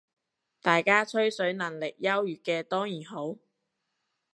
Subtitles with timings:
[0.63, 3.35] 大家吹水能力優越嘅當然好